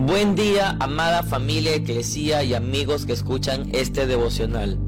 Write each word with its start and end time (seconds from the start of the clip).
Buen 0.00 0.36
día, 0.36 0.76
amada 0.78 1.24
familia, 1.24 1.74
eclesía 1.74 2.44
y 2.44 2.54
amigos 2.54 3.04
que 3.04 3.12
escuchan 3.12 3.68
este 3.72 4.06
devocional. 4.06 4.78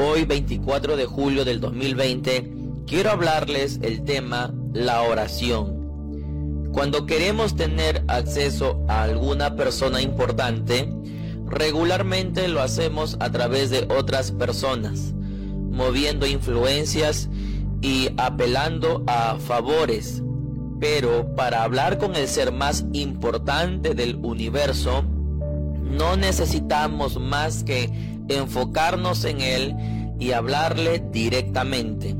Hoy, 0.00 0.24
24 0.24 0.96
de 0.96 1.04
julio 1.04 1.44
del 1.44 1.60
2020, 1.60 2.50
quiero 2.86 3.10
hablarles 3.10 3.78
el 3.82 4.04
tema 4.04 4.54
la 4.72 5.02
oración. 5.02 6.70
Cuando 6.72 7.04
queremos 7.04 7.56
tener 7.56 8.02
acceso 8.08 8.82
a 8.88 9.02
alguna 9.02 9.54
persona 9.54 10.00
importante, 10.00 10.90
regularmente 11.44 12.48
lo 12.48 12.62
hacemos 12.62 13.18
a 13.20 13.30
través 13.30 13.68
de 13.68 13.86
otras 13.90 14.32
personas, 14.32 15.12
moviendo 15.70 16.26
influencias 16.26 17.28
y 17.82 18.08
apelando 18.16 19.04
a 19.08 19.36
favores 19.36 20.22
pero 20.80 21.34
para 21.34 21.62
hablar 21.62 21.98
con 21.98 22.14
el 22.14 22.28
ser 22.28 22.52
más 22.52 22.84
importante 22.92 23.94
del 23.94 24.16
universo, 24.16 25.02
no 25.02 26.16
necesitamos 26.16 27.18
más 27.18 27.64
que 27.64 27.90
enfocarnos 28.28 29.24
en 29.24 29.40
Él 29.40 29.74
y 30.20 30.32
hablarle 30.32 31.02
directamente. 31.10 32.14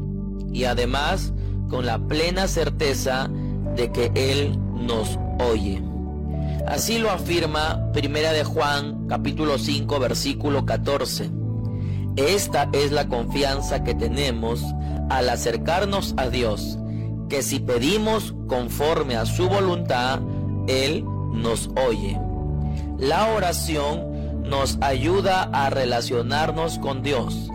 Y 0.52 0.64
además 0.64 1.32
con 1.68 1.86
la 1.86 1.98
plena 1.98 2.48
certeza 2.48 3.30
de 3.76 3.92
que 3.92 4.10
Él 4.14 4.58
nos 4.74 5.18
oye. 5.38 5.82
Así 6.66 6.98
lo 6.98 7.10
afirma 7.10 7.92
Primera 7.92 8.32
de 8.32 8.44
Juan 8.44 9.06
capítulo 9.06 9.58
5 9.58 10.00
versículo 10.00 10.66
14. 10.66 11.30
Esta 12.16 12.68
es 12.72 12.90
la 12.90 13.06
confianza 13.06 13.84
que 13.84 13.94
tenemos 13.94 14.62
al 15.08 15.28
acercarnos 15.28 16.14
a 16.16 16.28
Dios 16.28 16.78
que 17.28 17.42
si 17.42 17.60
pedimos 17.60 18.34
conforme 18.46 19.16
a 19.16 19.26
su 19.26 19.48
voluntad, 19.48 20.20
Él 20.66 21.04
nos 21.32 21.70
oye. 21.76 22.18
La 22.98 23.28
oración 23.34 24.42
nos 24.48 24.78
ayuda 24.80 25.44
a 25.52 25.70
relacionarnos 25.70 26.78
con 26.78 27.02
Dios. 27.02 27.50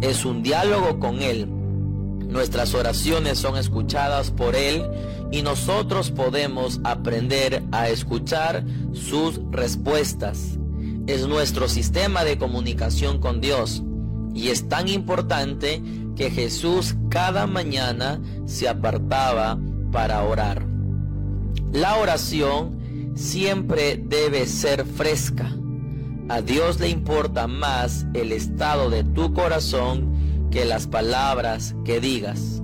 Es 0.00 0.24
un 0.24 0.42
diálogo 0.42 0.98
con 0.98 1.22
Él. 1.22 1.48
Nuestras 1.48 2.74
oraciones 2.74 3.38
son 3.38 3.56
escuchadas 3.56 4.30
por 4.30 4.56
Él 4.56 4.84
y 5.30 5.42
nosotros 5.42 6.10
podemos 6.10 6.80
aprender 6.84 7.62
a 7.72 7.88
escuchar 7.88 8.64
sus 8.92 9.40
respuestas. 9.50 10.58
Es 11.06 11.26
nuestro 11.26 11.68
sistema 11.68 12.24
de 12.24 12.38
comunicación 12.38 13.18
con 13.18 13.40
Dios 13.40 13.82
y 14.34 14.48
es 14.48 14.68
tan 14.68 14.88
importante 14.88 15.82
que 16.16 16.30
Jesús 16.30 16.96
cada 17.08 17.46
mañana 17.46 18.20
se 18.46 18.68
apartaba 18.68 19.58
para 19.90 20.22
orar. 20.22 20.66
La 21.72 21.96
oración 21.96 23.12
siempre 23.14 23.96
debe 23.96 24.46
ser 24.46 24.84
fresca. 24.84 25.50
A 26.28 26.40
Dios 26.40 26.80
le 26.80 26.88
importa 26.88 27.46
más 27.46 28.06
el 28.14 28.32
estado 28.32 28.90
de 28.90 29.04
tu 29.04 29.32
corazón 29.32 30.48
que 30.50 30.64
las 30.64 30.86
palabras 30.86 31.74
que 31.84 32.00
digas. 32.00 32.62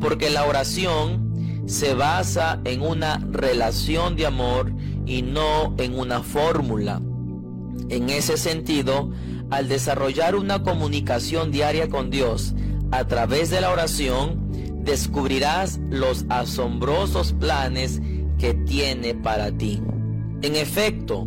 Porque 0.00 0.30
la 0.30 0.44
oración 0.44 1.64
se 1.66 1.94
basa 1.94 2.60
en 2.64 2.82
una 2.82 3.18
relación 3.30 4.16
de 4.16 4.26
amor 4.26 4.72
y 5.06 5.22
no 5.22 5.74
en 5.78 5.98
una 5.98 6.22
fórmula. 6.22 7.00
En 7.88 8.10
ese 8.10 8.36
sentido, 8.36 9.10
al 9.50 9.68
desarrollar 9.68 10.34
una 10.34 10.62
comunicación 10.62 11.50
diaria 11.50 11.88
con 11.88 12.10
Dios 12.10 12.54
a 12.90 13.06
través 13.06 13.50
de 13.50 13.60
la 13.60 13.70
oración, 13.70 14.46
descubrirás 14.84 15.80
los 15.90 16.24
asombrosos 16.28 17.32
planes 17.32 18.00
que 18.38 18.54
tiene 18.54 19.14
para 19.14 19.50
ti. 19.50 19.82
En 20.42 20.56
efecto, 20.56 21.26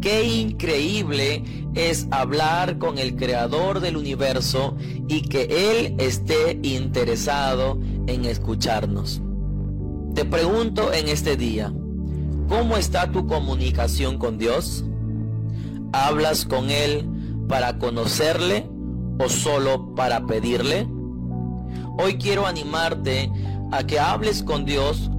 qué 0.00 0.24
increíble 0.24 1.42
es 1.74 2.06
hablar 2.10 2.78
con 2.78 2.98
el 2.98 3.16
creador 3.16 3.80
del 3.80 3.96
universo 3.96 4.76
y 5.08 5.22
que 5.22 5.70
Él 5.70 5.94
esté 5.98 6.58
interesado 6.62 7.78
en 8.06 8.24
escucharnos. 8.24 9.22
Te 10.14 10.24
pregunto 10.24 10.92
en 10.92 11.08
este 11.08 11.36
día, 11.36 11.72
¿cómo 12.48 12.76
está 12.76 13.10
tu 13.10 13.26
comunicación 13.26 14.18
con 14.18 14.38
Dios? 14.38 14.84
¿Hablas 15.92 16.44
con 16.44 16.70
Él 16.70 17.08
para 17.48 17.78
conocerle 17.78 18.68
o 19.18 19.28
solo 19.28 19.94
para 19.94 20.26
pedirle? 20.26 20.88
Hoy 21.98 22.16
quiero 22.16 22.46
animarte 22.46 23.30
a 23.70 23.84
que 23.84 24.00
hables 24.00 24.42
con 24.42 24.64
Dios 24.64 25.10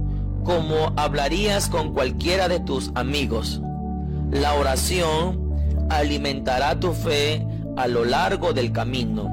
como 0.44 0.92
hablarías 0.96 1.68
con 1.68 1.92
cualquiera 1.92 2.48
de 2.48 2.60
tus 2.60 2.90
amigos. 2.94 3.60
La 4.30 4.54
oración 4.54 5.54
alimentará 5.90 6.78
tu 6.78 6.92
fe 6.92 7.46
a 7.76 7.86
lo 7.86 8.04
largo 8.04 8.52
del 8.52 8.72
camino 8.72 9.30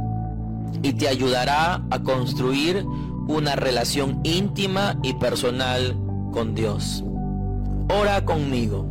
y 0.82 0.94
te 0.94 1.08
ayudará 1.08 1.84
a 1.90 2.00
construir 2.00 2.86
una 3.28 3.56
relación 3.56 4.20
íntima 4.24 4.98
y 5.04 5.14
personal 5.14 5.96
con 6.32 6.56
Dios. 6.56 7.04
Ora 7.90 8.24
conmigo. 8.26 8.88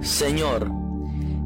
Señor, 0.00 0.70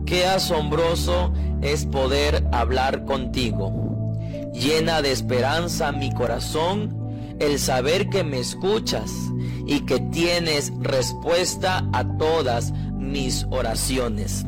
qué 0.08 0.24
asombroso 0.24 1.32
es 1.60 1.84
poder 1.84 2.46
hablar 2.50 3.04
contigo. 3.04 4.14
Llena 4.54 5.02
de 5.02 5.12
esperanza 5.12 5.92
mi 5.92 6.10
corazón 6.12 7.36
el 7.38 7.58
saber 7.58 8.08
que 8.08 8.24
me 8.24 8.38
escuchas 8.38 9.12
y 9.66 9.80
que 9.80 10.00
tienes 10.00 10.72
respuesta 10.80 11.86
a 11.92 12.16
todas 12.16 12.72
mis 12.94 13.46
oraciones. 13.50 14.46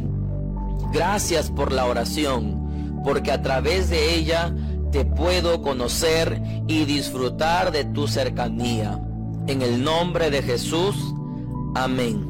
Gracias 0.93 1.51
por 1.51 1.73
la 1.73 1.85
oración, 1.85 3.03
porque 3.05 3.31
a 3.31 3.43
través 3.43 3.91
de 3.91 4.15
ella 4.15 4.55
te 4.91 5.05
puedo 5.05 5.61
conocer 5.61 6.43
y 6.69 6.87
disfrutar 6.87 7.71
de 7.71 7.85
tu 7.85 8.09
cercanía. 8.09 8.99
En 9.47 9.61
el 9.61 9.85
nombre 9.85 10.31
de 10.31 10.43
Jesús, 10.43 10.97
amén. 11.75 12.27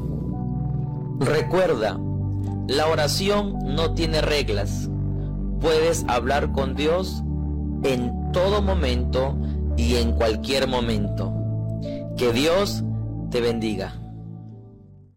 Recuerda, 1.19 1.97
la 2.67 2.87
oración 2.87 3.57
no 3.63 3.93
tiene 3.93 4.21
reglas. 4.21 4.89
Puedes 5.59 6.05
hablar 6.07 6.51
con 6.51 6.75
Dios 6.75 7.23
en 7.83 8.31
todo 8.31 8.61
momento 8.61 9.37
y 9.77 9.95
en 9.95 10.13
cualquier 10.13 10.67
momento. 10.67 11.33
Que 12.17 12.31
Dios 12.33 12.83
te 13.29 13.41
bendiga. 13.41 14.00